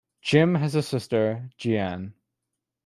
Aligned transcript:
Jim 0.19 0.55
has 0.55 0.73
a 0.73 0.81
sister, 0.81 1.51
Jeanne. 1.59 2.15